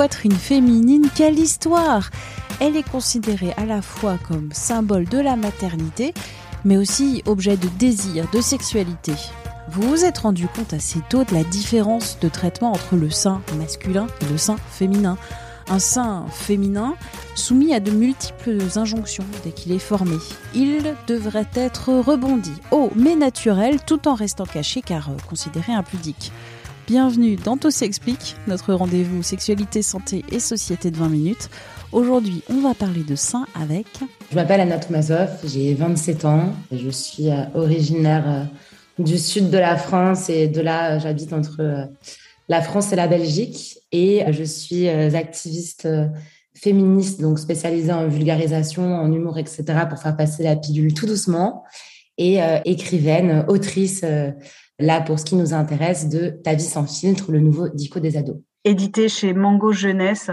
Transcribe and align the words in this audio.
Poitrine 0.00 0.32
féminine, 0.32 1.10
quelle 1.14 1.38
histoire 1.38 2.08
Elle 2.58 2.74
est 2.74 2.90
considérée 2.90 3.52
à 3.58 3.66
la 3.66 3.82
fois 3.82 4.16
comme 4.26 4.48
symbole 4.50 5.04
de 5.04 5.18
la 5.18 5.36
maternité, 5.36 6.14
mais 6.64 6.78
aussi 6.78 7.22
objet 7.26 7.58
de 7.58 7.68
désir, 7.78 8.26
de 8.32 8.40
sexualité. 8.40 9.12
Vous 9.68 9.82
vous 9.82 10.06
êtes 10.06 10.16
rendu 10.16 10.48
compte 10.48 10.72
assez 10.72 11.00
tôt 11.10 11.24
de 11.24 11.34
la 11.34 11.44
différence 11.44 12.18
de 12.18 12.30
traitement 12.30 12.72
entre 12.72 12.96
le 12.96 13.10
sein 13.10 13.42
masculin 13.58 14.06
et 14.22 14.32
le 14.32 14.38
sein 14.38 14.56
féminin. 14.70 15.18
Un 15.68 15.78
sein 15.78 16.24
féminin 16.30 16.94
soumis 17.34 17.74
à 17.74 17.80
de 17.80 17.90
multiples 17.90 18.56
injonctions 18.76 19.26
dès 19.44 19.50
qu'il 19.50 19.70
est 19.70 19.78
formé. 19.78 20.16
Il 20.54 20.94
devrait 21.08 21.50
être 21.54 21.92
rebondi, 21.92 22.54
haut 22.70 22.90
mais 22.96 23.16
naturel, 23.16 23.84
tout 23.84 24.08
en 24.08 24.14
restant 24.14 24.46
caché 24.46 24.80
car 24.80 25.10
euh, 25.10 25.16
considéré 25.28 25.74
impudique. 25.74 26.32
Bienvenue 26.90 27.36
dans 27.36 27.56
Tout 27.56 27.70
s'explique, 27.70 28.34
notre 28.48 28.74
rendez-vous 28.74 29.22
sexualité, 29.22 29.80
santé 29.80 30.24
et 30.32 30.40
société 30.40 30.90
de 30.90 30.96
20 30.96 31.08
minutes. 31.08 31.48
Aujourd'hui, 31.92 32.42
on 32.50 32.62
va 32.62 32.74
parler 32.74 33.04
de 33.04 33.14
sein 33.14 33.46
avec 33.54 33.86
Je 34.32 34.34
m'appelle 34.34 34.60
Anna 34.60 34.76
Toumazov, 34.80 35.28
j'ai 35.44 35.72
27 35.74 36.24
ans, 36.24 36.52
je 36.72 36.90
suis 36.90 37.30
euh, 37.30 37.44
originaire 37.54 38.24
euh, 38.26 39.04
du 39.04 39.18
sud 39.18 39.50
de 39.50 39.58
la 39.58 39.76
France 39.76 40.28
et 40.30 40.48
de 40.48 40.60
là, 40.60 40.96
euh, 40.96 40.98
j'habite 40.98 41.32
entre 41.32 41.88
la 42.48 42.60
France 42.60 42.92
et 42.92 42.96
la 42.96 43.06
Belgique 43.06 43.78
et 43.92 44.24
je 44.32 44.42
suis 44.42 44.88
activiste 44.88 45.86
féministe, 46.54 47.20
donc 47.20 47.38
spécialisée 47.38 47.92
en 47.92 48.08
vulgarisation, 48.08 48.96
en 48.96 49.12
humour, 49.12 49.38
etc., 49.38 49.62
pour 49.88 50.00
faire 50.00 50.16
passer 50.16 50.42
la 50.42 50.56
pilule 50.56 50.92
tout 50.92 51.06
doucement 51.06 51.62
et 52.18 52.40
écrivaine, 52.64 53.44
autrice, 53.46 54.04
là 54.80 55.00
pour 55.00 55.18
ce 55.18 55.24
qui 55.24 55.36
nous 55.36 55.54
intéresse, 55.54 56.08
de 56.08 56.40
Ta 56.42 56.54
vie 56.54 56.62
sans 56.62 56.86
filtre, 56.86 57.32
le 57.32 57.40
nouveau 57.40 57.68
dico 57.68 58.00
des 58.00 58.16
ados. 58.16 58.38
édité 58.64 59.08
chez 59.08 59.32
Mango 59.32 59.72
Jeunesse. 59.72 60.30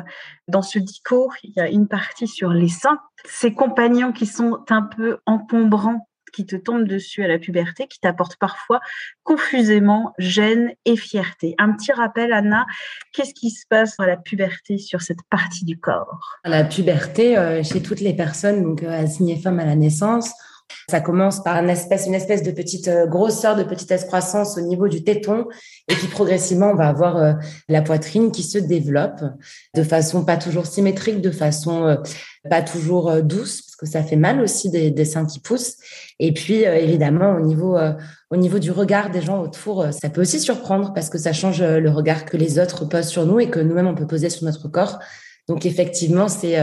Dans 0.48 0.62
ce 0.62 0.80
dico, 0.80 1.30
il 1.44 1.54
y 1.56 1.60
a 1.60 1.70
une 1.70 1.88
partie 1.88 2.28
sur 2.28 2.50
les 2.50 2.70
seins, 2.70 3.00
ces 3.26 3.54
compagnons 3.54 4.12
qui 4.12 4.26
sont 4.26 4.60
un 4.70 4.82
peu 4.82 5.18
encombrants, 5.26 6.08
qui 6.34 6.46
te 6.46 6.56
tombent 6.56 6.88
dessus 6.88 7.24
à 7.24 7.28
la 7.28 7.40
puberté, 7.40 7.88
qui 7.88 8.00
t'apportent 8.00 8.36
parfois 8.38 8.80
confusément 9.24 10.14
gêne 10.20 10.72
et 10.86 10.98
fierté. 10.98 11.56
Un 11.58 11.72
petit 11.72 11.92
rappel, 11.92 12.34
Anna, 12.34 12.66
qu'est-ce 13.14 13.34
qui 13.34 13.50
se 13.50 13.66
passe 13.70 13.96
à 14.00 14.06
la 14.06 14.18
puberté 14.18 14.78
sur 14.78 15.02
cette 15.02 15.24
partie 15.30 15.66
du 15.66 15.80
corps? 15.80 16.38
La 16.44 16.64
puberté, 16.64 17.38
euh, 17.38 17.64
chez 17.64 17.82
toutes 17.82 18.02
les 18.02 18.14
personnes 18.14 18.62
donc 18.62 18.84
euh, 18.84 19.04
assignées 19.04 19.40
femmes 19.40 19.60
à 19.60 19.66
la 19.66 19.76
naissance, 19.76 20.32
ça 20.90 21.02
commence 21.02 21.44
par 21.44 21.62
une 21.62 21.70
espèce, 21.70 22.08
une 22.08 22.14
espèce 22.14 22.44
de 22.44 22.52
petite 22.52 22.88
euh, 22.88 23.08
grosseur, 23.08 23.58
de 23.58 23.64
petite 23.64 23.92
excroissance 23.92 24.58
au 24.58 24.62
niveau 24.62 24.88
du 24.88 25.04
téton, 25.04 25.46
et 25.90 25.96
puis 25.96 26.08
progressivement, 26.08 26.72
on 26.72 26.76
va 26.76 26.88
avoir 26.88 27.18
euh, 27.18 27.34
la 27.68 27.82
poitrine 27.82 28.32
qui 28.32 28.42
se 28.42 28.58
développe 28.58 29.22
de 29.76 29.84
façon 29.84 30.24
pas 30.24 30.38
toujours 30.38 30.66
symétrique, 30.66 31.20
de 31.20 31.32
façon 31.32 31.88
euh, 31.88 31.96
pas 32.50 32.62
toujours 32.62 33.22
douce, 33.22 33.64
parce 33.64 33.76
que 33.76 33.86
ça 33.86 34.02
fait 34.02 34.16
mal 34.16 34.40
aussi 34.40 34.70
des, 34.70 34.90
des 34.90 35.04
seins 35.04 35.26
qui 35.26 35.42
poussent. 35.42 35.76
Et 36.20 36.34
puis, 36.34 36.64
évidemment, 36.64 37.36
au 37.36 37.42
niveau, 37.42 37.78
au 38.32 38.38
niveau 38.38 38.58
du 38.58 38.72
regard 38.72 39.10
des 39.10 39.22
gens 39.22 39.42
autour, 39.42 39.88
ça 39.92 40.10
peut 40.10 40.22
aussi 40.22 40.40
surprendre 40.40 40.94
parce 40.94 41.10
que 41.10 41.18
ça 41.18 41.34
change 41.34 41.62
le 41.62 41.90
regard 41.90 42.24
que 42.24 42.38
les 42.38 42.58
autres 42.58 42.86
posent 42.86 43.10
sur 43.10 43.26
nous 43.26 43.42
et 43.42 43.50
que 43.50 43.60
nous-mêmes, 43.60 43.88
on 43.88 43.96
peut 43.96 44.08
poser 44.08 44.30
sur 44.30 44.46
notre 44.46 44.70
corps. 44.70 45.00
Donc, 45.50 45.66
effectivement, 45.66 46.30
c'est 46.30 46.58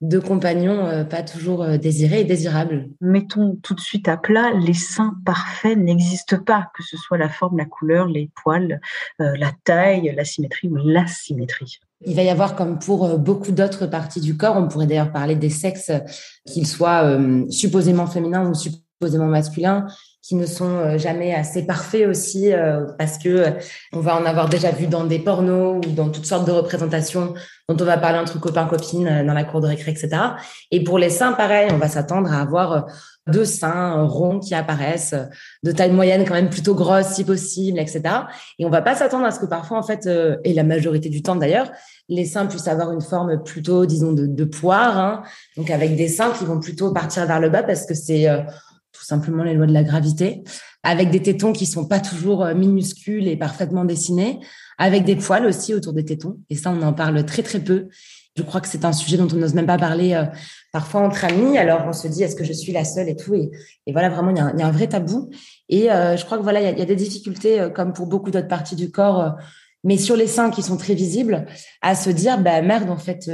deux 0.00 0.20
compagnons 0.20 0.86
euh, 0.86 1.04
pas 1.04 1.22
toujours 1.22 1.62
euh, 1.62 1.78
désirés 1.78 2.20
et 2.20 2.24
désirables. 2.24 2.88
Mettons 3.00 3.56
tout 3.62 3.74
de 3.74 3.80
suite 3.80 4.08
à 4.08 4.16
plat, 4.16 4.52
les 4.52 4.74
seins 4.74 5.14
parfaits 5.24 5.78
n'existent 5.78 6.38
pas, 6.38 6.70
que 6.76 6.82
ce 6.82 6.96
soit 6.96 7.18
la 7.18 7.28
forme, 7.28 7.58
la 7.58 7.64
couleur, 7.64 8.06
les 8.06 8.30
poils, 8.42 8.80
euh, 9.20 9.36
la 9.38 9.52
taille, 9.64 10.12
la 10.14 10.24
symétrie 10.24 10.68
ou 10.68 10.76
l'asymétrie. 10.76 11.78
Il 12.04 12.14
va 12.14 12.22
y 12.22 12.28
avoir, 12.28 12.56
comme 12.56 12.78
pour 12.78 13.18
beaucoup 13.18 13.52
d'autres 13.52 13.86
parties 13.86 14.20
du 14.20 14.36
corps, 14.36 14.56
on 14.56 14.68
pourrait 14.68 14.86
d'ailleurs 14.86 15.12
parler 15.12 15.34
des 15.34 15.48
sexes, 15.48 15.90
qu'ils 16.44 16.66
soient 16.66 17.18
supposément 17.48 18.06
féminins 18.06 18.50
ou 18.50 18.54
supposément 18.54 19.24
masculins, 19.24 19.86
qui 20.26 20.34
ne 20.34 20.44
sont 20.44 20.64
euh, 20.64 20.98
jamais 20.98 21.32
assez 21.32 21.64
parfaits 21.64 22.08
aussi, 22.08 22.52
euh, 22.52 22.84
parce 22.98 23.16
que 23.16 23.28
euh, 23.28 23.50
on 23.92 24.00
va 24.00 24.16
en 24.16 24.26
avoir 24.26 24.48
déjà 24.48 24.72
vu 24.72 24.88
dans 24.88 25.04
des 25.04 25.20
pornos 25.20 25.76
ou 25.76 25.90
dans 25.92 26.08
toutes 26.08 26.26
sortes 26.26 26.44
de 26.44 26.50
représentations 26.50 27.34
dont 27.68 27.76
on 27.80 27.84
va 27.84 27.96
parler 27.96 28.18
entre 28.18 28.40
copains-copines 28.40 29.06
euh, 29.06 29.24
dans 29.24 29.34
la 29.34 29.44
cour 29.44 29.60
de 29.60 29.68
récré, 29.68 29.92
etc. 29.92 30.08
Et 30.72 30.82
pour 30.82 30.98
les 30.98 31.10
seins, 31.10 31.32
pareil, 31.32 31.68
on 31.72 31.78
va 31.78 31.86
s'attendre 31.86 32.32
à 32.32 32.40
avoir 32.40 32.86
deux 33.28 33.44
seins 33.44 34.02
ronds 34.02 34.40
qui 34.40 34.52
apparaissent, 34.56 35.14
de 35.62 35.70
taille 35.70 35.92
moyenne 35.92 36.24
quand 36.26 36.34
même 36.34 36.50
plutôt 36.50 36.74
grosse 36.74 37.06
si 37.06 37.22
possible, 37.22 37.78
etc. 37.78 38.02
Et 38.58 38.66
on 38.66 38.70
va 38.70 38.82
pas 38.82 38.96
s'attendre 38.96 39.26
à 39.26 39.30
ce 39.30 39.38
que 39.38 39.46
parfois, 39.46 39.78
en 39.78 39.82
fait, 39.84 40.08
et 40.44 40.54
la 40.54 40.62
majorité 40.64 41.08
du 41.08 41.22
temps 41.22 41.34
d'ailleurs, 41.36 41.70
les 42.08 42.24
seins 42.24 42.46
puissent 42.46 42.68
avoir 42.68 42.92
une 42.92 43.00
forme 43.00 43.42
plutôt, 43.42 43.84
disons, 43.84 44.12
de, 44.12 44.26
de 44.26 44.44
poire, 44.44 44.96
hein, 44.98 45.22
donc 45.56 45.70
avec 45.70 45.96
des 45.96 46.06
seins 46.06 46.30
qui 46.30 46.44
vont 46.44 46.60
plutôt 46.60 46.92
partir 46.92 47.26
vers 47.26 47.40
le 47.40 47.48
bas 47.48 47.64
parce 47.64 47.84
que 47.84 47.94
c'est 47.94 48.28
tout 48.96 49.04
simplement 49.04 49.42
les 49.42 49.54
lois 49.54 49.66
de 49.66 49.72
la 49.72 49.84
gravité, 49.84 50.42
avec 50.82 51.10
des 51.10 51.20
tétons 51.20 51.52
qui 51.52 51.66
sont 51.66 51.86
pas 51.86 52.00
toujours 52.00 52.44
euh, 52.44 52.54
minuscules 52.54 53.28
et 53.28 53.36
parfaitement 53.36 53.84
dessinés, 53.84 54.38
avec 54.78 55.04
des 55.04 55.16
poils 55.16 55.44
aussi 55.46 55.74
autour 55.74 55.92
des 55.92 56.04
tétons. 56.04 56.38
Et 56.48 56.56
ça, 56.56 56.70
on 56.70 56.80
en 56.82 56.92
parle 56.92 57.24
très 57.26 57.42
très 57.42 57.60
peu. 57.60 57.88
Je 58.36 58.42
crois 58.42 58.60
que 58.60 58.68
c'est 58.68 58.84
un 58.84 58.92
sujet 58.92 59.16
dont 59.16 59.28
on 59.32 59.36
n'ose 59.36 59.54
même 59.54 59.66
pas 59.66 59.78
parler 59.78 60.14
euh, 60.14 60.24
parfois 60.72 61.02
entre 61.02 61.24
amis. 61.24 61.58
Alors 61.58 61.84
on 61.86 61.92
se 61.92 62.08
dit, 62.08 62.22
est-ce 62.22 62.36
que 62.36 62.44
je 62.44 62.52
suis 62.52 62.72
la 62.72 62.84
seule 62.84 63.08
et 63.08 63.16
tout 63.16 63.34
et, 63.34 63.50
et 63.86 63.92
voilà, 63.92 64.08
vraiment, 64.08 64.30
il 64.30 64.36
y, 64.36 64.40
a 64.40 64.66
un, 64.66 64.70
vrai 64.70 64.86
tabou. 64.86 65.30
Et 65.68 65.90
euh, 65.90 66.16
je 66.16 66.24
crois 66.24 66.38
que 66.38 66.42
voilà, 66.42 66.60
il 66.60 66.78
y 66.78 66.82
a, 66.82 66.84
des 66.84 66.96
difficultés, 66.96 67.68
comme 67.74 67.92
pour 67.92 68.06
beaucoup 68.06 68.30
d'autres 68.30 68.48
parties 68.48 68.76
du 68.76 68.90
corps, 68.90 69.34
mais 69.84 69.96
sur 69.96 70.16
les 70.16 70.26
seins 70.26 70.50
qui 70.50 70.62
sont 70.62 70.76
très 70.76 70.94
visibles, 70.94 71.46
à 71.82 71.94
se 71.94 72.10
dire, 72.10 72.40
bah 72.40 72.60
merde, 72.62 72.90
en 72.90 72.96
fait, 72.96 73.30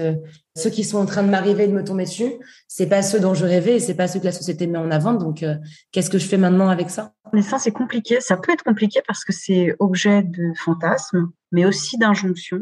ceux 0.55 0.71
qui 0.71 0.85
sont 0.85 0.99
en 0.99 1.07
train 1.07 1.23
de 1.23 1.31
m'arriver 1.31 1.65
et 1.65 1.69
de 1.69 1.73
me 1.73 1.85
tomber 1.85 2.05
dessus, 2.05 2.33
c'est 2.69 2.89
pas 2.89 3.03
ceux 3.03 3.21
dont 3.21 3.35
je 3.35 3.47
rêvais 3.47 3.77
et 3.77 3.81
c'est 3.81 3.95
pas 3.95 4.07
ceux 4.07 4.21
que 4.21 4.27
la 4.27 4.33
société 4.33 4.67
met 4.67 4.79
en 4.79 4.91
avant. 4.91 5.15
Donc, 5.15 5.43
euh, 5.43 5.55
qu'est-ce 5.93 6.11
que 6.11 6.19
je 6.19 6.27
fais 6.27 6.37
maintenant 6.37 6.69
avec 6.69 6.91
ça? 6.91 7.15
Les 7.33 7.43
seins, 7.43 7.59
c'est 7.59 7.73
compliqué. 7.73 8.21
Ça 8.21 8.37
peut 8.37 8.53
être 8.53 8.62
compliqué 8.62 9.01
parce 9.07 9.25
que 9.25 9.33
c'est 9.33 9.75
objet 9.79 10.23
de 10.23 10.53
fantasme, 10.57 11.31
mais 11.53 11.65
aussi 11.65 11.97
d'injonction. 11.97 12.61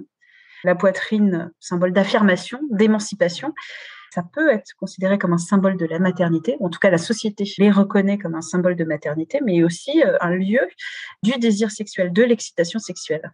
La 0.62 0.74
poitrine, 0.74 1.50
symbole 1.58 1.92
d'affirmation, 1.92 2.60
d'émancipation. 2.70 3.54
Ça 4.14 4.22
peut 4.22 4.50
être 4.50 4.72
considéré 4.78 5.18
comme 5.18 5.32
un 5.32 5.38
symbole 5.38 5.76
de 5.76 5.86
la 5.86 5.98
maternité. 5.98 6.56
En 6.60 6.68
tout 6.68 6.78
cas, 6.78 6.90
la 6.90 6.98
société 6.98 7.44
les 7.58 7.70
reconnaît 7.70 8.18
comme 8.18 8.34
un 8.34 8.42
symbole 8.42 8.76
de 8.76 8.84
maternité, 8.84 9.40
mais 9.44 9.62
aussi 9.64 10.02
euh, 10.04 10.16
un 10.20 10.30
lieu 10.30 10.60
du 11.22 11.32
désir 11.38 11.70
sexuel, 11.70 12.12
de 12.12 12.22
l'excitation 12.22 12.78
sexuelle. 12.78 13.32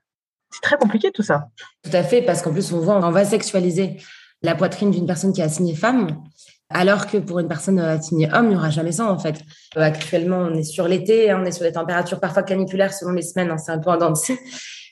C'est 0.50 0.60
très 0.62 0.76
compliqué 0.76 1.10
tout 1.10 1.22
ça. 1.22 1.48
Tout 1.82 1.90
à 1.92 2.02
fait, 2.02 2.22
parce 2.22 2.40
qu'en 2.40 2.52
plus, 2.52 2.72
on 2.72 2.80
voit, 2.80 2.96
on 3.04 3.10
va 3.10 3.24
sexualiser 3.24 3.98
la 4.46 4.54
poitrine 4.54 4.90
d'une 4.90 5.06
personne 5.06 5.32
qui 5.32 5.42
est 5.42 5.44
assignée 5.44 5.74
femme, 5.74 6.22
alors 6.70 7.06
que 7.06 7.18
pour 7.18 7.38
une 7.38 7.48
personne 7.48 7.78
euh, 7.78 7.96
assignée 7.96 8.28
homme, 8.32 8.46
il 8.46 8.50
n'y 8.50 8.56
aura 8.56 8.70
jamais 8.70 8.92
ça, 8.92 9.10
en 9.10 9.18
fait. 9.18 9.36
Euh, 9.76 9.82
actuellement, 9.82 10.38
on 10.38 10.54
est 10.54 10.64
sur 10.64 10.88
l'été, 10.88 11.30
hein, 11.30 11.40
on 11.42 11.44
est 11.44 11.52
sur 11.52 11.64
des 11.64 11.72
températures 11.72 12.20
parfois 12.20 12.42
caniculaires 12.42 12.92
selon 12.92 13.12
les 13.12 13.22
semaines, 13.22 13.50
hein, 13.50 13.58
c'est 13.58 13.72
un 13.72 13.78
peu 13.78 13.90
en 13.90 13.98
dents 13.98 14.12
de. 14.12 14.38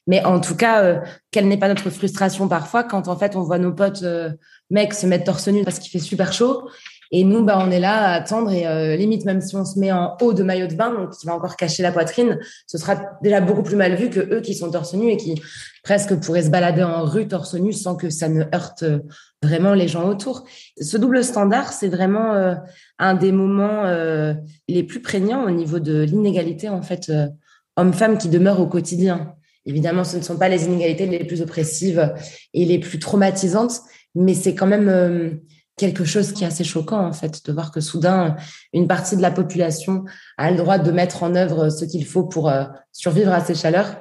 Mais 0.06 0.22
en 0.24 0.38
tout 0.38 0.54
cas, 0.54 0.82
euh, 0.82 1.00
quelle 1.30 1.48
n'est 1.48 1.56
pas 1.56 1.68
notre 1.68 1.88
frustration 1.88 2.46
parfois 2.46 2.84
quand, 2.84 3.08
en 3.08 3.16
fait, 3.16 3.36
on 3.36 3.42
voit 3.42 3.58
nos 3.58 3.72
potes 3.72 4.04
mecs 4.70 4.92
se 4.92 5.06
mettre 5.06 5.24
torse 5.24 5.48
nu 5.48 5.64
parce 5.64 5.78
qu'il 5.78 5.90
fait 5.90 6.04
super 6.04 6.32
chaud. 6.32 6.68
Et 7.16 7.22
nous, 7.22 7.44
bah, 7.44 7.60
on 7.64 7.70
est 7.70 7.78
là 7.78 8.08
à 8.08 8.12
attendre 8.14 8.50
et 8.50 8.66
euh, 8.66 8.96
limite, 8.96 9.24
même 9.24 9.40
si 9.40 9.54
on 9.54 9.64
se 9.64 9.78
met 9.78 9.92
en 9.92 10.16
haut 10.20 10.32
de 10.32 10.42
maillot 10.42 10.66
de 10.66 10.74
bain, 10.74 10.92
donc 10.92 11.10
qui 11.10 11.26
va 11.26 11.34
encore 11.36 11.54
cacher 11.54 11.84
la 11.84 11.92
poitrine, 11.92 12.40
ce 12.66 12.76
sera 12.76 12.96
déjà 13.22 13.40
beaucoup 13.40 13.62
plus 13.62 13.76
mal 13.76 13.94
vu 13.94 14.10
que 14.10 14.18
eux 14.18 14.40
qui 14.40 14.52
sont 14.52 14.68
torse 14.68 14.94
nu 14.94 15.12
et 15.12 15.16
qui 15.16 15.40
presque 15.84 16.16
pourraient 16.16 16.42
se 16.42 16.50
balader 16.50 16.82
en 16.82 17.04
rue 17.04 17.28
torse 17.28 17.54
nu 17.54 17.72
sans 17.72 17.94
que 17.94 18.10
ça 18.10 18.28
ne 18.28 18.42
heurte 18.52 18.82
euh, 18.82 18.98
vraiment 19.44 19.74
les 19.74 19.86
gens 19.86 20.08
autour. 20.08 20.44
Ce 20.80 20.96
double 20.96 21.22
standard, 21.22 21.72
c'est 21.72 21.86
vraiment 21.86 22.32
euh, 22.32 22.56
un 22.98 23.14
des 23.14 23.30
moments 23.30 23.84
euh, 23.84 24.34
les 24.66 24.82
plus 24.82 25.00
prégnants 25.00 25.44
au 25.44 25.50
niveau 25.52 25.78
de 25.78 26.02
l'inégalité 26.02 26.68
en 26.68 26.82
fait 26.82 27.10
euh, 27.10 27.28
homme-femme 27.76 28.18
qui 28.18 28.28
demeure 28.28 28.58
au 28.58 28.66
quotidien. 28.66 29.34
Évidemment, 29.66 30.02
ce 30.02 30.16
ne 30.16 30.22
sont 30.22 30.36
pas 30.36 30.48
les 30.48 30.64
inégalités 30.64 31.06
les 31.06 31.24
plus 31.24 31.42
oppressives 31.42 32.12
et 32.54 32.64
les 32.64 32.80
plus 32.80 32.98
traumatisantes, 32.98 33.80
mais 34.14 34.34
c'est 34.34 34.54
quand 34.54 34.66
même 34.66 34.88
euh, 34.88 35.30
quelque 35.76 36.04
chose 36.04 36.32
qui 36.32 36.44
est 36.44 36.46
assez 36.46 36.64
choquant 36.64 37.04
en 37.04 37.12
fait 37.12 37.44
de 37.44 37.52
voir 37.52 37.72
que 37.72 37.80
soudain 37.80 38.36
une 38.72 38.86
partie 38.86 39.16
de 39.16 39.22
la 39.22 39.30
population 39.30 40.04
a 40.36 40.50
le 40.50 40.56
droit 40.56 40.78
de 40.78 40.90
mettre 40.90 41.22
en 41.22 41.34
œuvre 41.34 41.68
ce 41.68 41.84
qu'il 41.84 42.06
faut 42.06 42.24
pour 42.24 42.48
euh, 42.48 42.64
survivre 42.92 43.32
à 43.32 43.40
ces 43.40 43.54
chaleurs 43.54 43.96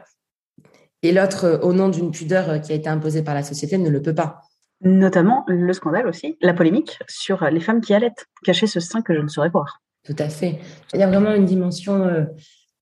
et 1.02 1.12
l'autre 1.12 1.46
euh, 1.46 1.60
au 1.60 1.74
nom 1.74 1.90
d'une 1.90 2.12
pudeur 2.12 2.62
qui 2.62 2.72
a 2.72 2.76
été 2.76 2.90
imposée 2.90 3.24
par 3.24 3.34
la 3.34 3.44
société 3.44 3.78
ne 3.78 3.90
le 3.90 4.02
peut 4.02 4.14
pas. 4.14 4.42
Notamment 4.82 5.46
le 5.48 5.72
scandale 5.72 6.08
aussi, 6.08 6.38
la 6.42 6.54
polémique 6.54 7.00
sur 7.08 7.46
les 7.46 7.62
femmes 7.62 7.80
qui 7.80 7.94
allaitent, 7.94 8.26
cacher 8.44 8.68
ce 8.68 8.82
sein 8.82 9.02
que 9.02 9.16
je 9.16 9.22
ne 9.22 9.30
saurais 9.30 9.50
voir. 9.50 9.82
Tout 10.04 10.16
à 10.20 10.28
fait. 10.28 10.60
Il 10.94 11.00
y 11.00 11.04
a 11.04 11.08
vraiment 11.08 11.34
une 11.34 11.46
dimension 11.46 12.04
euh, 12.04 12.26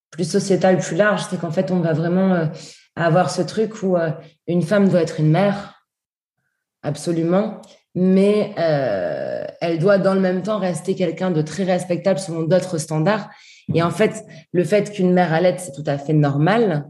plus 0.09 0.29
sociétale, 0.29 0.79
plus 0.79 0.95
large, 0.95 1.27
c'est 1.29 1.39
qu'en 1.39 1.51
fait 1.51 1.69
on 1.69 1.79
va 1.79 1.93
vraiment 1.93 2.49
avoir 2.95 3.29
ce 3.29 3.43
truc 3.43 3.83
où 3.83 3.95
une 4.47 4.63
femme 4.63 4.89
doit 4.89 5.01
être 5.01 5.19
une 5.19 5.29
mère, 5.29 5.85
absolument, 6.81 7.61
mais 7.95 8.53
euh, 8.57 9.45
elle 9.59 9.79
doit 9.79 9.97
dans 9.97 10.13
le 10.13 10.19
même 10.19 10.41
temps 10.43 10.59
rester 10.59 10.95
quelqu'un 10.95 11.31
de 11.31 11.41
très 11.41 11.63
respectable 11.63 12.19
selon 12.19 12.43
d'autres 12.43 12.77
standards. 12.77 13.29
Et 13.73 13.83
en 13.83 13.91
fait, 13.91 14.23
le 14.53 14.63
fait 14.63 14.91
qu'une 14.91 15.13
mère 15.13 15.33
allaite, 15.33 15.59
c'est 15.59 15.71
tout 15.71 15.83
à 15.85 15.97
fait 15.97 16.13
normal, 16.13 16.85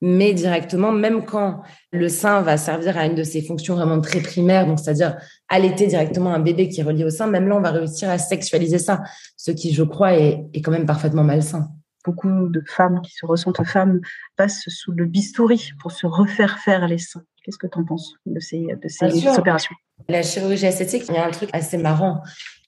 mais 0.00 0.34
directement, 0.34 0.92
même 0.92 1.24
quand 1.24 1.62
le 1.92 2.08
sein 2.08 2.42
va 2.42 2.56
servir 2.56 2.98
à 2.98 3.06
une 3.06 3.14
de 3.14 3.22
ses 3.22 3.42
fonctions 3.42 3.76
vraiment 3.76 4.00
très 4.00 4.20
primaires, 4.20 4.66
donc 4.66 4.78
c'est-à-dire 4.78 5.16
allaiter 5.48 5.86
directement 5.86 6.34
un 6.34 6.40
bébé 6.40 6.68
qui 6.68 6.80
est 6.80 6.84
relié 6.84 7.04
au 7.04 7.10
sein, 7.10 7.26
même 7.26 7.48
là, 7.48 7.56
on 7.56 7.60
va 7.60 7.70
réussir 7.70 8.10
à 8.10 8.18
sexualiser 8.18 8.78
ça, 8.78 9.02
ce 9.36 9.50
qui, 9.50 9.72
je 9.72 9.82
crois, 9.82 10.14
est, 10.14 10.44
est 10.54 10.60
quand 10.60 10.72
même 10.72 10.86
parfaitement 10.86 11.24
malsain 11.24 11.68
beaucoup 12.04 12.48
de 12.48 12.62
femmes 12.66 13.00
qui 13.02 13.12
se 13.12 13.26
ressentent 13.26 13.64
femmes 13.64 14.00
passent 14.36 14.68
sous 14.68 14.92
le 14.92 15.06
bistouri 15.06 15.70
pour 15.80 15.92
se 15.92 16.06
refaire 16.06 16.58
faire 16.58 16.86
les 16.86 16.98
seins. 16.98 17.24
Qu'est-ce 17.44 17.58
que 17.58 17.66
tu 17.66 17.78
en 17.78 17.84
penses 17.84 18.14
de 18.24 18.38
ces, 18.40 18.60
de 18.60 18.88
ces 18.88 19.26
opérations? 19.28 19.74
La 20.08 20.22
chirurgie 20.22 20.66
esthétique, 20.66 21.04
il 21.08 21.14
y 21.14 21.18
a 21.18 21.26
un 21.26 21.30
truc 21.30 21.50
assez 21.52 21.78
marrant. 21.78 22.22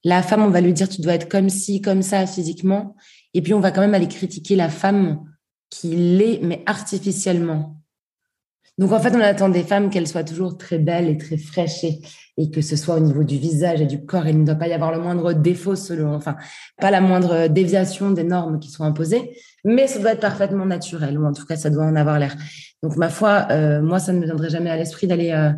La 0.04 0.22
femme, 0.22 0.42
on 0.42 0.50
va 0.50 0.60
lui 0.60 0.72
dire 0.72 0.88
tu 0.88 1.00
dois 1.00 1.14
être 1.14 1.28
comme 1.28 1.48
ci, 1.48 1.80
comme 1.80 2.02
ça 2.02 2.26
physiquement, 2.26 2.96
et 3.32 3.42
puis 3.42 3.54
on 3.54 3.60
va 3.60 3.70
quand 3.70 3.80
même 3.80 3.94
aller 3.94 4.08
critiquer 4.08 4.56
la 4.56 4.68
femme 4.68 5.24
qui 5.70 5.96
l'est, 5.96 6.40
mais 6.42 6.62
artificiellement. 6.66 7.76
Donc 8.76 8.92
en 8.92 8.98
fait, 8.98 9.14
on 9.14 9.20
attend 9.20 9.48
des 9.48 9.62
femmes 9.62 9.88
qu'elles 9.88 10.08
soient 10.08 10.24
toujours 10.24 10.58
très 10.58 10.78
belles 10.78 11.08
et 11.08 11.16
très 11.16 11.36
fraîches 11.36 11.84
et, 11.84 12.50
que 12.50 12.60
ce 12.60 12.74
soit 12.74 12.96
au 12.96 13.00
niveau 13.00 13.22
du 13.22 13.38
visage 13.38 13.80
et 13.80 13.86
du 13.86 14.04
corps. 14.04 14.26
Il 14.26 14.40
ne 14.40 14.44
doit 14.44 14.56
pas 14.56 14.66
y 14.66 14.72
avoir 14.72 14.90
le 14.90 14.98
moindre 14.98 15.32
défaut 15.32 15.76
selon, 15.76 16.14
enfin, 16.14 16.36
pas 16.80 16.90
la 16.90 17.00
moindre 17.00 17.46
déviation 17.46 18.10
des 18.10 18.24
normes 18.24 18.58
qui 18.58 18.70
sont 18.70 18.82
imposées, 18.82 19.36
mais 19.64 19.86
ça 19.86 20.00
doit 20.00 20.12
être 20.12 20.20
parfaitement 20.20 20.66
naturel 20.66 21.16
ou 21.18 21.24
en 21.24 21.32
tout 21.32 21.46
cas, 21.46 21.56
ça 21.56 21.70
doit 21.70 21.84
en 21.84 21.94
avoir 21.94 22.18
l'air. 22.18 22.36
Donc 22.82 22.96
ma 22.96 23.08
foi, 23.08 23.46
euh, 23.50 23.80
moi, 23.80 24.00
ça 24.00 24.12
ne 24.12 24.18
me 24.18 24.24
viendrait 24.24 24.50
jamais 24.50 24.70
à 24.70 24.76
l'esprit 24.76 25.06
d'aller 25.06 25.30
euh, 25.30 25.52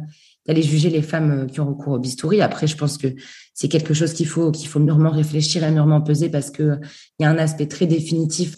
d'aller 0.46 0.62
juger 0.62 0.90
les 0.90 1.02
femmes 1.02 1.30
euh, 1.30 1.46
qui 1.46 1.60
ont 1.60 1.66
recours 1.66 1.94
au 1.94 1.98
bistouri. 1.98 2.40
Après, 2.40 2.66
je 2.66 2.76
pense 2.76 2.98
que 2.98 3.08
c'est 3.54 3.68
quelque 3.68 3.94
chose 3.94 4.12
qu'il 4.12 4.28
faut 4.28 4.52
qu'il 4.52 4.68
faut 4.68 4.78
mûrement 4.78 5.10
réfléchir 5.10 5.64
et 5.64 5.70
mûrement 5.70 6.02
peser 6.02 6.28
parce 6.28 6.50
que 6.50 6.78
il 7.18 7.22
y 7.22 7.26
a 7.26 7.30
un 7.30 7.38
aspect 7.38 7.66
très 7.66 7.86
définitif. 7.86 8.54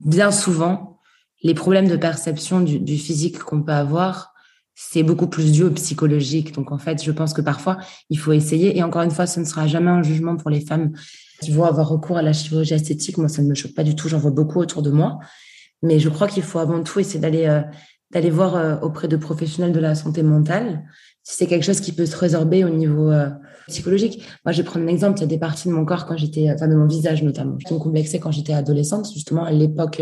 Bien 0.00 0.30
souvent, 0.30 0.97
les 1.42 1.54
problèmes 1.54 1.88
de 1.88 1.96
perception 1.96 2.60
du, 2.60 2.96
physique 2.96 3.38
qu'on 3.38 3.62
peut 3.62 3.72
avoir, 3.72 4.34
c'est 4.74 5.02
beaucoup 5.02 5.28
plus 5.28 5.52
dû 5.52 5.64
au 5.64 5.70
psychologique. 5.70 6.52
Donc 6.52 6.72
en 6.72 6.78
fait, 6.78 7.02
je 7.02 7.10
pense 7.12 7.32
que 7.32 7.40
parfois 7.40 7.78
il 8.10 8.18
faut 8.18 8.32
essayer. 8.32 8.76
Et 8.76 8.82
encore 8.82 9.02
une 9.02 9.10
fois, 9.10 9.26
ce 9.26 9.40
ne 9.40 9.44
sera 9.44 9.66
jamais 9.66 9.90
un 9.90 10.02
jugement 10.02 10.36
pour 10.36 10.50
les 10.50 10.60
femmes 10.60 10.92
qui 11.40 11.52
vont 11.52 11.64
avoir 11.64 11.88
recours 11.88 12.16
à 12.16 12.22
la 12.22 12.32
chirurgie 12.32 12.74
esthétique. 12.74 13.18
Moi, 13.18 13.28
ça 13.28 13.42
ne 13.42 13.48
me 13.48 13.54
choque 13.54 13.74
pas 13.74 13.84
du 13.84 13.94
tout. 13.94 14.08
J'en 14.08 14.18
vois 14.18 14.30
beaucoup 14.30 14.58
autour 14.58 14.82
de 14.82 14.90
moi. 14.90 15.18
Mais 15.82 16.00
je 16.00 16.08
crois 16.08 16.26
qu'il 16.26 16.42
faut 16.42 16.58
avant 16.58 16.82
tout 16.82 16.98
essayer 16.98 17.20
d'aller 17.20 17.46
euh, 17.46 17.62
d'aller 18.10 18.30
voir 18.30 18.56
euh, 18.56 18.76
auprès 18.80 19.06
de 19.06 19.16
professionnels 19.16 19.72
de 19.72 19.80
la 19.80 19.94
santé 19.94 20.22
mentale 20.22 20.84
si 21.22 21.36
c'est 21.36 21.46
quelque 21.46 21.64
chose 21.64 21.80
qui 21.80 21.92
peut 21.92 22.06
se 22.06 22.16
résorber 22.16 22.64
au 22.64 22.70
niveau 22.70 23.10
euh, 23.10 23.28
psychologique. 23.68 24.22
Moi, 24.44 24.52
je 24.52 24.62
vais 24.62 24.64
prendre 24.64 24.86
un 24.86 24.88
exemple. 24.88 25.18
Il 25.18 25.20
y 25.20 25.24
a 25.24 25.28
des 25.28 25.38
parties 25.38 25.68
de 25.68 25.74
mon 25.74 25.84
corps 25.84 26.06
quand 26.06 26.16
j'étais, 26.16 26.50
enfin 26.50 26.68
de 26.68 26.74
mon 26.74 26.86
visage 26.86 27.22
notamment, 27.22 27.58
qui 27.58 27.74
me 27.74 27.78
complexaient 27.78 28.18
quand 28.18 28.30
j'étais 28.32 28.54
adolescente, 28.54 29.12
justement 29.12 29.44
à 29.44 29.52
l'époque 29.52 30.00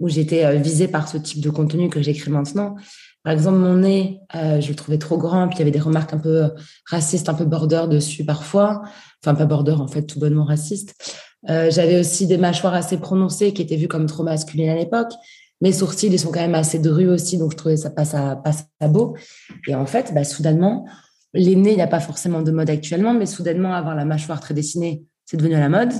où 0.00 0.08
j'étais 0.08 0.58
visée 0.58 0.88
par 0.88 1.08
ce 1.08 1.16
type 1.16 1.40
de 1.40 1.50
contenu 1.50 1.88
que 1.88 2.00
j'écris 2.00 2.30
maintenant. 2.30 2.76
Par 3.24 3.32
exemple, 3.32 3.58
mon 3.58 3.76
nez, 3.76 4.20
je 4.32 4.68
le 4.68 4.74
trouvais 4.74 4.98
trop 4.98 5.18
grand, 5.18 5.48
puis 5.48 5.56
il 5.56 5.58
y 5.60 5.62
avait 5.62 5.70
des 5.70 5.80
remarques 5.80 6.12
un 6.12 6.18
peu 6.18 6.50
racistes, 6.86 7.28
un 7.28 7.34
peu 7.34 7.44
border 7.44 7.84
dessus 7.90 8.24
parfois. 8.24 8.82
Enfin, 9.22 9.34
pas 9.34 9.44
border, 9.44 9.72
en 9.72 9.88
fait, 9.88 10.02
tout 10.02 10.20
bonnement 10.20 10.44
raciste. 10.44 10.94
J'avais 11.46 11.98
aussi 11.98 12.26
des 12.26 12.38
mâchoires 12.38 12.74
assez 12.74 12.98
prononcées 12.98 13.52
qui 13.52 13.62
étaient 13.62 13.76
vues 13.76 13.88
comme 13.88 14.06
trop 14.06 14.22
masculines 14.22 14.68
à 14.70 14.76
l'époque. 14.76 15.12
Mes 15.60 15.72
sourcils, 15.72 16.06
ils 16.06 16.18
sont 16.20 16.30
quand 16.30 16.40
même 16.40 16.54
assez 16.54 16.78
drus 16.78 17.08
aussi, 17.08 17.36
donc 17.36 17.50
je 17.50 17.56
trouvais 17.56 17.76
ça 17.76 17.90
pas 17.90 18.04
ça, 18.04 18.36
pas 18.36 18.52
ça 18.52 18.88
beau. 18.88 19.16
Et 19.66 19.74
en 19.74 19.86
fait, 19.86 20.14
bah, 20.14 20.22
soudainement, 20.22 20.86
les 21.34 21.56
nez, 21.56 21.72
il 21.72 21.76
n'y 21.76 21.82
a 21.82 21.88
pas 21.88 21.98
forcément 21.98 22.42
de 22.42 22.52
mode 22.52 22.70
actuellement, 22.70 23.12
mais 23.12 23.26
soudainement, 23.26 23.74
avoir 23.74 23.96
la 23.96 24.04
mâchoire 24.04 24.38
très 24.38 24.54
dessinée, 24.54 25.04
c'est 25.26 25.36
devenu 25.36 25.56
à 25.56 25.60
la 25.60 25.68
mode. 25.68 25.92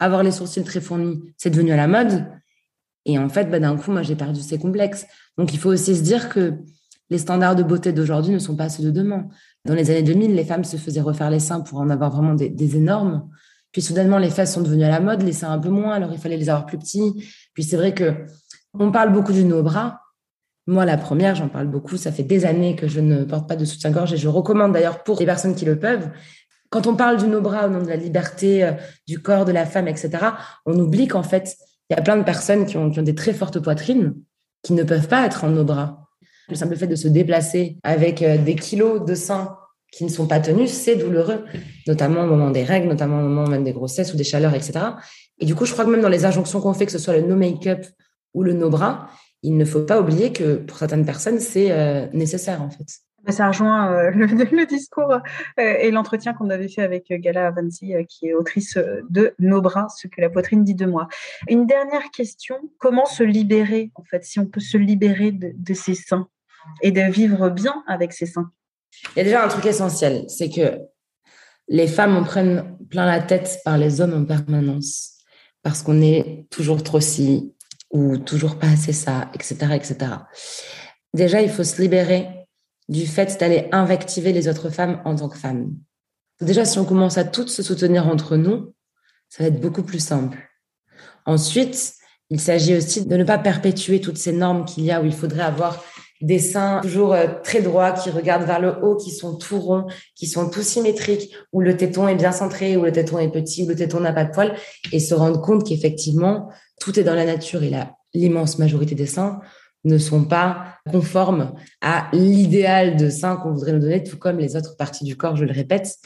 Avoir 0.00 0.24
les 0.24 0.32
sourcils 0.32 0.64
très 0.64 0.80
fournis, 0.80 1.22
c'est 1.36 1.50
devenu 1.50 1.70
à 1.70 1.76
la 1.76 1.86
mode. 1.86 2.26
Et 3.06 3.18
en 3.18 3.28
fait, 3.28 3.48
bah, 3.48 3.60
d'un 3.60 3.76
coup, 3.76 3.92
moi, 3.92 4.02
j'ai 4.02 4.16
perdu 4.16 4.40
ces 4.40 4.58
complexes. 4.58 5.06
Donc, 5.38 5.54
il 5.54 5.58
faut 5.58 5.70
aussi 5.70 5.96
se 5.96 6.02
dire 6.02 6.28
que 6.28 6.54
les 7.08 7.18
standards 7.18 7.54
de 7.54 7.62
beauté 7.62 7.92
d'aujourd'hui 7.92 8.34
ne 8.34 8.40
sont 8.40 8.56
pas 8.56 8.68
ceux 8.68 8.82
de 8.82 8.90
demain. 8.90 9.28
Dans 9.64 9.74
les 9.74 9.90
années 9.90 10.02
2000, 10.02 10.34
les 10.34 10.44
femmes 10.44 10.64
se 10.64 10.76
faisaient 10.76 11.00
refaire 11.00 11.30
les 11.30 11.38
seins 11.38 11.60
pour 11.60 11.78
en 11.78 11.88
avoir 11.88 12.10
vraiment 12.10 12.34
des, 12.34 12.76
énormes. 12.76 13.28
Puis 13.70 13.80
soudainement, 13.80 14.18
les 14.18 14.30
fesses 14.30 14.54
sont 14.54 14.60
devenues 14.60 14.84
à 14.84 14.88
la 14.88 15.00
mode, 15.00 15.22
les 15.22 15.32
seins 15.32 15.52
un 15.52 15.58
peu 15.60 15.68
moins, 15.68 15.94
alors 15.94 16.12
il 16.12 16.18
fallait 16.18 16.36
les 16.36 16.48
avoir 16.48 16.66
plus 16.66 16.78
petits. 16.78 17.12
Puis 17.54 17.62
c'est 17.62 17.76
vrai 17.76 17.94
que 17.94 18.12
on 18.74 18.90
parle 18.90 19.12
beaucoup 19.12 19.32
du 19.32 19.44
no-bras. 19.44 20.00
Moi, 20.66 20.84
la 20.84 20.96
première, 20.96 21.36
j'en 21.36 21.48
parle 21.48 21.68
beaucoup. 21.68 21.96
Ça 21.96 22.10
fait 22.10 22.24
des 22.24 22.44
années 22.44 22.74
que 22.74 22.88
je 22.88 22.98
ne 22.98 23.22
porte 23.22 23.48
pas 23.48 23.54
de 23.54 23.64
soutien-gorge 23.64 24.12
et 24.12 24.16
je 24.16 24.26
recommande 24.26 24.72
d'ailleurs 24.72 25.04
pour 25.04 25.20
les 25.20 25.26
personnes 25.26 25.54
qui 25.54 25.64
le 25.64 25.78
peuvent. 25.78 26.10
Quand 26.70 26.88
on 26.88 26.96
parle 26.96 27.18
du 27.18 27.28
no-bras 27.28 27.68
au 27.68 27.70
nom 27.70 27.80
de 27.80 27.88
la 27.88 27.96
liberté 27.96 28.64
euh, 28.64 28.72
du 29.06 29.20
corps 29.20 29.44
de 29.44 29.52
la 29.52 29.64
femme, 29.64 29.86
etc., 29.86 30.10
on 30.64 30.76
oublie 30.76 31.06
qu'en 31.06 31.22
fait, 31.22 31.56
il 31.90 31.96
y 31.96 31.98
a 31.98 32.02
plein 32.02 32.16
de 32.16 32.24
personnes 32.24 32.66
qui 32.66 32.76
ont, 32.76 32.88
des 32.88 33.14
très 33.14 33.32
fortes 33.32 33.60
poitrines 33.60 34.14
qui 34.62 34.72
ne 34.72 34.82
peuvent 34.82 35.08
pas 35.08 35.24
être 35.26 35.44
en 35.44 35.50
no-bras. 35.50 36.08
Le 36.48 36.56
simple 36.56 36.76
fait 36.76 36.86
de 36.86 36.96
se 36.96 37.08
déplacer 37.08 37.76
avec 37.82 38.22
euh, 38.22 38.38
des 38.38 38.54
kilos 38.54 39.04
de 39.04 39.14
seins 39.14 39.56
qui 39.92 40.04
ne 40.04 40.08
sont 40.08 40.26
pas 40.26 40.40
tenus, 40.40 40.70
c'est 40.70 40.96
douloureux, 40.96 41.44
notamment 41.86 42.24
au 42.24 42.26
moment 42.26 42.50
des 42.50 42.64
règles, 42.64 42.88
notamment 42.88 43.20
au 43.20 43.22
moment 43.22 43.46
même 43.46 43.64
des 43.64 43.72
grossesses 43.72 44.12
ou 44.12 44.16
des 44.16 44.24
chaleurs, 44.24 44.54
etc. 44.54 44.72
Et 45.38 45.46
du 45.46 45.54
coup, 45.54 45.64
je 45.64 45.72
crois 45.72 45.84
que 45.84 45.90
même 45.90 46.02
dans 46.02 46.08
les 46.08 46.24
injonctions 46.24 46.60
qu'on 46.60 46.74
fait, 46.74 46.86
que 46.86 46.92
ce 46.92 46.98
soit 46.98 47.16
le 47.16 47.22
no 47.22 47.36
make-up 47.36 47.86
ou 48.34 48.42
le 48.42 48.52
no-bras, 48.52 49.08
il 49.42 49.56
ne 49.56 49.64
faut 49.64 49.82
pas 49.82 50.00
oublier 50.00 50.32
que 50.32 50.56
pour 50.56 50.78
certaines 50.78 51.06
personnes, 51.06 51.40
c'est 51.40 51.70
euh, 51.70 52.08
nécessaire 52.12 52.62
en 52.62 52.70
fait. 52.70 52.86
Ça 53.28 53.48
rejoint 53.48 53.92
euh, 53.92 54.10
le, 54.14 54.66
discours 54.66 55.12
euh, 55.12 55.18
et 55.56 55.90
l'entretien 55.90 56.34
qu'on 56.34 56.50
avait 56.50 56.68
fait 56.68 56.82
avec 56.82 57.08
Gala 57.10 57.48
Avanzi, 57.48 57.94
qui 58.08 58.28
est 58.28 58.34
autrice 58.34 58.78
de 59.08 59.34
Nos 59.38 59.60
bras, 59.60 59.88
ce 59.96 60.06
que 60.08 60.20
la 60.20 60.30
poitrine 60.30 60.64
dit 60.64 60.74
de 60.74 60.86
moi. 60.86 61.08
Une 61.48 61.66
dernière 61.66 62.10
question, 62.10 62.56
comment 62.78 63.06
se 63.06 63.22
libérer 63.22 63.90
en 63.94 64.04
fait, 64.04 64.24
si 64.24 64.38
on 64.38 64.46
peut 64.46 64.60
se 64.60 64.76
libérer 64.76 65.32
de, 65.32 65.52
de 65.54 65.74
ses 65.74 65.94
seins 65.94 66.28
et 66.82 66.92
de 66.92 67.02
vivre 67.02 67.50
bien 67.50 67.82
avec 67.86 68.12
ses 68.12 68.26
seins? 68.26 68.50
Il 69.14 69.18
y 69.18 69.20
a 69.20 69.24
déjà 69.24 69.44
un 69.44 69.48
truc 69.48 69.66
essentiel, 69.66 70.24
c'est 70.28 70.50
que 70.50 70.78
les 71.68 71.88
femmes 71.88 72.16
en 72.16 72.24
prennent 72.24 72.76
plein 72.88 73.06
la 73.06 73.20
tête 73.20 73.60
par 73.64 73.78
les 73.78 74.00
hommes 74.00 74.14
en 74.14 74.24
permanence 74.24 75.16
parce 75.62 75.82
qu'on 75.82 76.00
est 76.00 76.46
toujours 76.50 76.82
trop 76.84 77.00
si, 77.00 77.52
ou 77.90 78.18
toujours 78.18 78.56
pas 78.58 78.68
assez 78.68 78.92
ça, 78.92 79.30
etc., 79.34 79.56
etc. 79.74 79.96
Déjà, 81.12 81.42
il 81.42 81.50
faut 81.50 81.64
se 81.64 81.80
libérer 81.82 82.28
du 82.88 83.06
fait 83.06 83.38
d'aller 83.40 83.68
invectiver 83.72 84.32
les 84.32 84.48
autres 84.48 84.70
femmes 84.70 85.00
en 85.04 85.16
tant 85.16 85.28
que 85.28 85.38
femmes. 85.38 85.74
Déjà, 86.40 86.64
si 86.64 86.78
on 86.78 86.84
commence 86.84 87.18
à 87.18 87.24
toutes 87.24 87.48
se 87.48 87.62
soutenir 87.62 88.06
entre 88.06 88.36
nous, 88.36 88.74
ça 89.28 89.42
va 89.42 89.48
être 89.48 89.60
beaucoup 89.60 89.82
plus 89.82 89.98
simple. 89.98 90.38
Ensuite, 91.24 91.94
il 92.30 92.40
s'agit 92.40 92.76
aussi 92.76 93.06
de 93.06 93.16
ne 93.16 93.24
pas 93.24 93.38
perpétuer 93.38 94.00
toutes 94.00 94.18
ces 94.18 94.32
normes 94.32 94.64
qu'il 94.64 94.84
y 94.84 94.90
a 94.90 95.00
où 95.00 95.04
il 95.04 95.14
faudrait 95.14 95.42
avoir 95.42 95.82
des 96.22 96.38
seins 96.38 96.80
toujours 96.80 97.12
euh, 97.12 97.26
très 97.44 97.60
droits, 97.60 97.92
qui 97.92 98.10
regardent 98.10 98.46
vers 98.46 98.60
le 98.60 98.82
haut, 98.82 98.96
qui 98.96 99.10
sont 99.10 99.36
tout 99.36 99.60
ronds, 99.60 99.86
qui 100.14 100.26
sont 100.26 100.48
tout 100.48 100.62
symétriques, 100.62 101.34
où 101.52 101.60
le 101.60 101.76
téton 101.76 102.08
est 102.08 102.14
bien 102.14 102.32
centré, 102.32 102.76
où 102.76 102.84
le 102.84 102.92
téton 102.92 103.18
est 103.18 103.30
petit, 103.30 103.64
où 103.64 103.68
le 103.68 103.76
téton 103.76 104.00
n'a 104.00 104.12
pas 104.12 104.24
de 104.24 104.32
poils, 104.32 104.56
et 104.92 105.00
se 105.00 105.14
rendre 105.14 105.40
compte 105.40 105.66
qu'effectivement, 105.66 106.48
tout 106.80 106.98
est 106.98 107.04
dans 107.04 107.14
la 107.14 107.26
nature 107.26 107.62
et 107.62 107.72
l'immense 108.14 108.58
majorité 108.58 108.94
des 108.94 109.06
seins 109.06 109.40
ne 109.86 109.98
sont 109.98 110.24
pas 110.24 110.64
conformes 110.90 111.54
à 111.80 112.08
l'idéal 112.12 112.96
de 112.96 113.08
sein 113.08 113.36
qu'on 113.36 113.52
voudrait 113.52 113.72
nous 113.72 113.80
donner, 113.80 114.02
tout 114.02 114.18
comme 114.18 114.38
les 114.38 114.56
autres 114.56 114.76
parties 114.76 115.04
du 115.04 115.16
corps, 115.16 115.36
je 115.36 115.44
le 115.44 115.52
répète. 115.52 115.96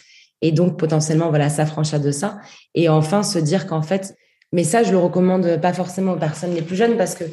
Et 0.42 0.52
donc, 0.52 0.78
potentiellement, 0.78 1.28
voilà, 1.28 1.48
s'affranchir 1.48 2.00
de 2.00 2.10
ça. 2.10 2.38
Et 2.74 2.88
enfin, 2.88 3.22
se 3.22 3.38
dire 3.38 3.66
qu'en 3.66 3.82
fait, 3.82 4.14
mais 4.52 4.64
ça, 4.64 4.82
je 4.82 4.90
le 4.90 4.98
recommande 4.98 5.60
pas 5.60 5.72
forcément 5.72 6.12
aux 6.12 6.18
personnes 6.18 6.54
les 6.54 6.62
plus 6.62 6.76
jeunes 6.76 6.96
parce 6.96 7.14
que 7.14 7.24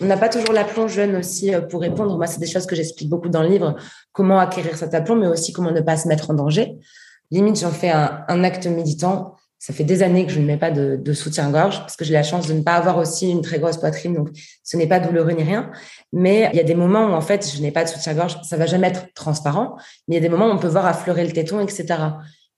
on 0.00 0.06
n'a 0.06 0.16
pas 0.16 0.28
toujours 0.28 0.52
l'aplomb 0.52 0.88
jeune 0.88 1.16
aussi 1.16 1.54
euh, 1.54 1.60
pour 1.60 1.80
répondre. 1.80 2.16
Moi, 2.16 2.26
c'est 2.26 2.40
des 2.40 2.46
choses 2.46 2.66
que 2.66 2.74
j'explique 2.74 3.08
beaucoup 3.08 3.28
dans 3.28 3.42
le 3.42 3.48
livre, 3.48 3.76
comment 4.12 4.38
acquérir 4.38 4.76
cet 4.76 4.94
aplomb, 4.94 5.16
mais 5.16 5.26
aussi 5.26 5.52
comment 5.52 5.70
ne 5.70 5.80
pas 5.80 5.96
se 5.96 6.08
mettre 6.08 6.30
en 6.30 6.34
danger. 6.34 6.76
Limite, 7.30 7.60
j'en 7.60 7.70
fais 7.70 7.90
un, 7.90 8.24
un, 8.28 8.44
acte 8.44 8.66
méditant. 8.66 9.36
Ça 9.62 9.72
fait 9.72 9.84
des 9.84 10.02
années 10.02 10.26
que 10.26 10.32
je 10.32 10.40
ne 10.40 10.44
mets 10.44 10.56
pas 10.56 10.72
de, 10.72 11.12
soutien-gorge 11.12 11.78
parce 11.78 11.94
que 11.94 12.04
j'ai 12.04 12.14
la 12.14 12.24
chance 12.24 12.48
de 12.48 12.52
ne 12.52 12.62
pas 12.62 12.74
avoir 12.74 12.98
aussi 12.98 13.30
une 13.30 13.42
très 13.42 13.60
grosse 13.60 13.76
poitrine, 13.76 14.12
donc 14.12 14.30
ce 14.64 14.76
n'est 14.76 14.88
pas 14.88 14.98
douloureux 14.98 15.30
ni 15.30 15.44
rien. 15.44 15.70
Mais 16.12 16.50
il 16.52 16.56
y 16.56 16.60
a 16.60 16.64
des 16.64 16.74
moments 16.74 17.06
où 17.06 17.12
en 17.12 17.20
fait, 17.20 17.48
je 17.54 17.62
n'ai 17.62 17.70
pas 17.70 17.84
de 17.84 17.88
soutien-gorge. 17.88 18.42
Ça 18.42 18.56
va 18.56 18.66
jamais 18.66 18.88
être 18.88 19.14
transparent, 19.14 19.76
mais 20.08 20.16
il 20.16 20.18
y 20.18 20.18
a 20.18 20.20
des 20.20 20.28
moments 20.28 20.48
où 20.48 20.50
on 20.50 20.58
peut 20.58 20.66
voir 20.66 20.84
affleurer 20.86 21.24
le 21.24 21.30
téton, 21.30 21.60
etc. 21.60 21.86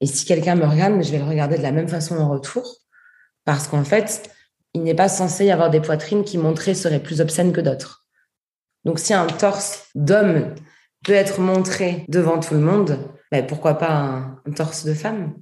Et 0.01 0.07
si 0.07 0.25
quelqu'un 0.25 0.55
me 0.55 0.65
regarde, 0.65 1.03
je 1.03 1.11
vais 1.13 1.19
le 1.19 1.25
regarder 1.25 1.59
de 1.59 1.63
la 1.63 1.73
même 1.73 1.89
façon 1.89 2.17
en 2.17 2.27
retour. 2.31 2.79
Parce 3.45 3.69
qu'en 3.69 3.85
fait, 3.85 4.31
il 4.73 4.83
n'est 4.83 4.95
pas 4.95 5.11
censé 5.11 5.45
y 5.45 5.51
avoir 5.51 5.69
des 5.69 5.83
poitrines 5.83 6.25
qui 6.25 6.39
montrées 6.39 6.73
seraient 6.73 7.03
plus 7.03 7.21
obscènes 7.21 7.53
que 7.53 7.61
d'autres. 7.61 8.07
Donc 8.87 8.99
si 8.99 9.13
un 9.13 9.27
torse 9.27 9.89
d'homme 9.95 10.55
peut 11.05 11.13
être 11.13 11.39
montré 11.39 12.07
devant 12.09 12.41
tout 12.41 12.55
le 12.55 12.61
monde, 12.61 12.99
ben, 13.31 13.47
pourquoi 13.47 13.75
pas 13.75 13.93
un, 13.93 14.41
torse 14.57 14.87
de 14.87 14.95
femme? 14.95 15.35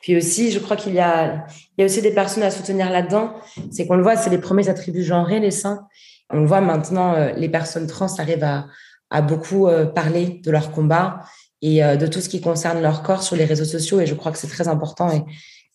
Puis 0.00 0.16
aussi, 0.16 0.50
je 0.52 0.58
crois 0.58 0.76
qu'il 0.76 0.94
y 0.94 1.00
a, 1.00 1.46
il 1.76 1.80
y 1.80 1.82
a 1.82 1.86
aussi 1.86 2.02
des 2.02 2.12
personnes 2.12 2.42
à 2.42 2.50
soutenir 2.50 2.90
là-dedans. 2.90 3.34
C'est 3.70 3.86
qu'on 3.86 3.96
le 3.96 4.02
voit, 4.02 4.16
c'est 4.16 4.30
les 4.30 4.38
premiers 4.38 4.68
attributs 4.68 5.02
genrés, 5.02 5.40
les 5.40 5.50
seins. 5.50 5.86
On 6.30 6.40
le 6.40 6.46
voit 6.46 6.60
maintenant, 6.60 7.14
euh, 7.14 7.32
les 7.32 7.48
personnes 7.48 7.86
trans 7.86 8.14
arrivent 8.18 8.44
à, 8.44 8.66
à 9.10 9.22
beaucoup 9.22 9.66
euh, 9.66 9.86
parler 9.86 10.40
de 10.44 10.50
leur 10.50 10.70
combat 10.72 11.20
et 11.62 11.82
euh, 11.82 11.96
de 11.96 12.06
tout 12.06 12.20
ce 12.20 12.28
qui 12.28 12.40
concerne 12.40 12.80
leur 12.80 13.02
corps 13.02 13.22
sur 13.22 13.34
les 13.36 13.44
réseaux 13.44 13.64
sociaux. 13.64 14.00
Et 14.00 14.06
je 14.06 14.14
crois 14.14 14.30
que 14.32 14.38
c'est 14.38 14.48
très 14.48 14.68
important 14.68 15.10
et, 15.10 15.24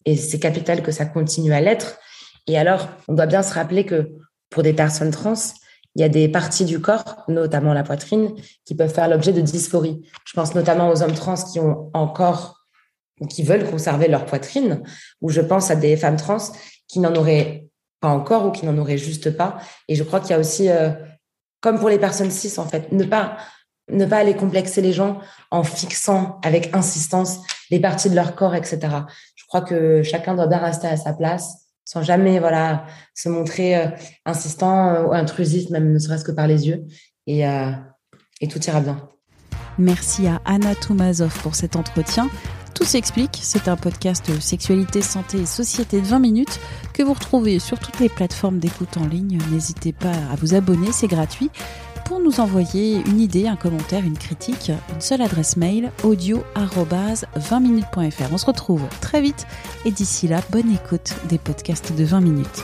et 0.06 0.16
c'est 0.16 0.40
capital 0.40 0.84
que 0.84 0.92
ça 0.92 1.06
continue 1.06 1.54
à 1.54 1.62
l'être. 1.62 1.98
Et 2.48 2.58
alors, 2.58 2.88
on 3.08 3.14
doit 3.14 3.26
bien 3.26 3.44
se 3.44 3.54
rappeler 3.54 3.86
que 3.86 4.12
pour 4.50 4.64
des 4.64 4.74
personnes 4.74 5.12
trans, 5.12 5.34
il 5.96 6.02
y 6.02 6.06
a 6.06 6.10
des 6.10 6.28
parties 6.28 6.66
du 6.66 6.80
corps, 6.80 7.24
notamment 7.28 7.74
la 7.74 7.84
poitrine, 7.84 8.34
qui 8.66 8.76
peuvent 8.76 8.94
faire 8.94 9.08
l'objet 9.08 9.32
de 9.32 9.42
dysphorie. 9.42 10.02
Je 10.26 10.34
pense 10.34 10.56
notamment 10.56 10.90
aux 10.90 11.04
hommes 11.04 11.14
trans 11.14 11.36
qui 11.36 11.60
ont 11.60 11.90
encore 11.94 12.63
ou 13.20 13.28
qui 13.28 13.44
veulent 13.44 13.70
conserver 13.70 14.08
leur 14.08 14.26
poitrine, 14.26 14.84
ou 15.22 15.30
je 15.30 15.42
pense 15.42 15.72
à 15.72 15.76
des 15.76 15.96
femmes 15.98 16.18
trans 16.18 16.38
qui 16.88 17.00
n'en 17.00 17.16
auraient 17.16 17.68
pas 18.00 18.10
encore 18.10 18.46
ou 18.46 18.52
qui 18.52 18.66
n'en 18.66 18.78
auraient 18.78 18.98
juste 18.98 19.36
pas. 19.36 19.58
Et 19.88 19.96
je 19.96 20.04
crois 20.04 20.20
qu'il 20.20 20.32
y 20.32 20.34
a 20.34 20.40
aussi, 20.40 20.70
euh, 20.70 20.92
comme 21.62 21.80
pour 21.80 21.90
les 21.90 22.00
personnes 22.00 22.32
cis, 22.32 22.60
en 22.60 22.68
fait, 22.68 22.92
ne 22.92 23.04
pas 23.04 23.38
ne 23.92 24.06
pas 24.06 24.18
aller 24.18 24.34
complexer 24.34 24.82
les 24.82 24.94
gens 24.94 25.20
en 25.52 25.62
fixant 25.62 26.40
avec 26.42 26.74
insistance 26.74 27.40
les 27.70 27.82
parties 27.82 28.10
de 28.10 28.16
leur 28.16 28.34
corps, 28.34 28.56
etc. 28.56 28.80
Je 29.36 29.44
crois 29.46 29.60
que 29.60 30.02
chacun 30.04 30.36
doit 30.36 30.48
bien 30.48 30.60
rester 30.60 30.88
à 30.88 30.96
sa 30.96 31.12
place 31.12 31.68
sans 31.84 32.02
jamais 32.02 32.40
voilà 32.40 32.86
se 33.14 33.28
montrer 33.28 33.76
euh, 33.76 33.88
insistant 34.26 34.88
euh, 34.88 35.04
ou 35.04 35.12
intrusif, 35.12 35.70
même 35.70 35.92
ne 35.92 36.00
serait-ce 36.00 36.24
que 36.24 36.32
par 36.32 36.48
les 36.48 36.68
yeux. 36.68 36.86
Et, 37.28 37.44
et 38.42 38.48
tout 38.50 38.62
ira 38.66 38.82
bien. 38.82 39.10
Merci 39.78 40.28
à 40.28 40.42
Anna 40.46 40.76
Toumazov 40.76 41.42
pour 41.42 41.56
cet 41.56 41.76
entretien. 41.76 42.30
Tout 42.74 42.86
s'explique, 42.86 43.40
c'est 43.42 43.68
un 43.68 43.76
podcast 43.76 44.40
sexualité, 44.42 45.02
santé 45.02 45.40
et 45.40 45.46
société 45.46 46.00
de 46.02 46.08
20 46.08 46.20
minutes 46.20 46.60
que 46.94 47.04
vous 47.04 47.14
retrouvez 47.14 47.60
sur 47.60 47.80
toutes 47.80 48.00
les 48.00 48.10
plateformes 48.10 48.60
d'écoute 48.60 48.98
en 48.98 49.06
ligne. 49.06 49.38
N'hésitez 49.52 49.94
pas 49.94 50.14
à 50.32 50.36
vous 50.36 50.56
abonner, 50.56 50.92
c'est 50.92 51.08
gratuit 51.08 51.52
pour 52.06 52.20
nous 52.20 52.40
envoyer 52.40 53.02
une 53.08 53.22
idée, 53.22 53.48
un 53.48 53.56
commentaire, 53.56 54.04
une 54.04 54.18
critique, 54.18 54.72
une 54.94 55.02
seule 55.02 55.22
adresse 55.22 55.56
mail 55.56 55.92
audio-20minutes.fr. 56.04 58.32
On 58.32 58.38
se 58.38 58.46
retrouve 58.46 58.82
très 59.02 59.22
vite 59.22 59.48
et 59.86 59.92
d'ici 59.92 60.28
là, 60.28 60.42
bonne 60.52 60.74
écoute 60.74 61.14
des 61.30 61.38
podcasts 61.38 61.96
de 61.96 62.04
20 62.04 62.22
minutes. 62.22 62.64